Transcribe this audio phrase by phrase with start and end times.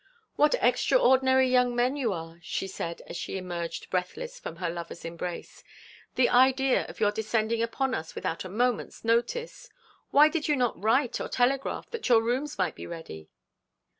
[0.35, 5.05] 'What extraordinary young men you are,' she said, as she emerged breathless from her lover's
[5.05, 5.63] embrace.
[6.15, 9.69] 'The idea of your descending upon us without a moment's notice.
[10.09, 13.29] Why did you not write or telegraph, that your rooms might be ready?'